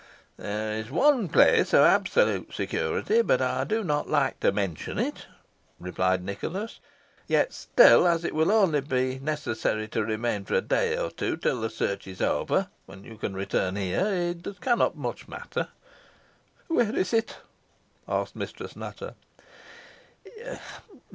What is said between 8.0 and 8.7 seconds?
as it will